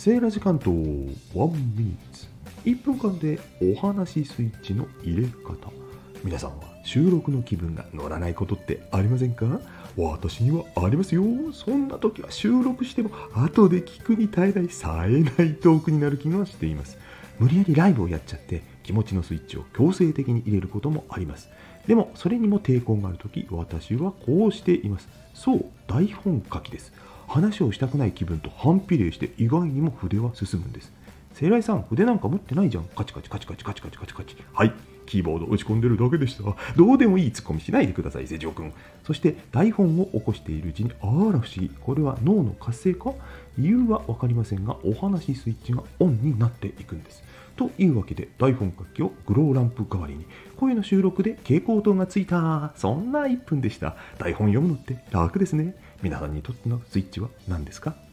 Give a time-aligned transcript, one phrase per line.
[0.00, 0.72] セーラ時間と1
[1.76, 2.26] ミニッツ。
[2.64, 5.70] 1分間でお話スイッチの入れ方。
[6.24, 9.60] 皆さんは収録の気分が乗らないことってありませんか？
[9.98, 11.22] 私にはありますよ。
[11.52, 16.96] そんな時は収録しても後で聞くに耐えない冴えないトークになる気がしています。
[17.38, 21.48] 無理やりライブをやっちゃって気持ちのスイッチを強制的に入れることもあります。
[21.86, 25.08] でもそれにも抵抗がある時私はこうしています。
[25.32, 26.92] そう台本書きです。
[27.28, 30.92] 話をしたくない気分と反比例して意外にも筆は進むんです
[31.32, 34.72] セイライさん筆なんか持ってないじゃんカチカチカチカチカチカチカチカチはい。
[35.06, 36.44] キーボード打ち込んでるだけでした。
[36.76, 38.72] どうでもいいツッコミしないでください成城君
[39.04, 41.70] そして台本を起こしているうちにあら不思議。
[41.80, 43.12] これは脳の活性化？
[43.58, 47.22] 理由は分かりませんがお話スイッチがオンになっていくんです。
[47.60, 50.24] というわけで台本書きをグローランプ代わりに
[50.56, 52.72] 声の収録で蛍光灯がついた。
[52.74, 53.96] そんな1分でした。
[54.16, 55.74] 台本読むのって楽ですね。
[56.00, 58.09] 皆さんにとってのスイッチは何ですか？